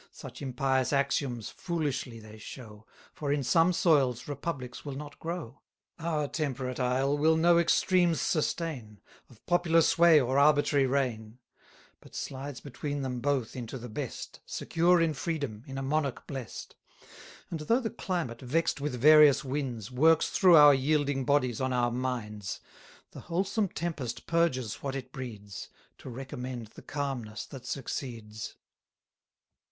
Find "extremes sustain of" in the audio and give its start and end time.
7.59-9.45